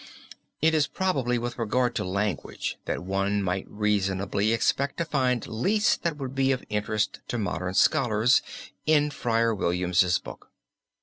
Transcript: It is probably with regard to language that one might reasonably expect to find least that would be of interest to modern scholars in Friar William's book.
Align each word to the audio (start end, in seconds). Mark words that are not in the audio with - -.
It 0.63 0.73
is 0.73 0.87
probably 0.87 1.37
with 1.37 1.59
regard 1.59 1.93
to 1.93 2.03
language 2.03 2.79
that 2.85 3.03
one 3.03 3.43
might 3.43 3.67
reasonably 3.69 4.51
expect 4.51 4.97
to 4.97 5.05
find 5.05 5.45
least 5.45 6.01
that 6.01 6.17
would 6.17 6.33
be 6.33 6.51
of 6.51 6.63
interest 6.69 7.19
to 7.27 7.37
modern 7.37 7.75
scholars 7.75 8.41
in 8.87 9.11
Friar 9.11 9.53
William's 9.53 10.17
book. 10.17 10.49